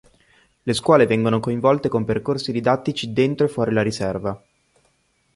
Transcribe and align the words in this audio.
Le 0.63 0.73
scuole 0.73 1.05
vengono 1.05 1.39
coinvolte 1.39 1.87
con 1.87 2.05
percorsi 2.05 2.51
didattici 2.51 3.13
dentro 3.13 3.45
e 3.45 3.49
fuori 3.49 3.71
la 3.71 3.83
Riserva. 3.83 4.43